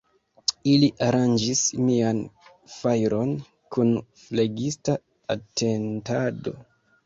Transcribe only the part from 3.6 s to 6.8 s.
kun flegista atentado.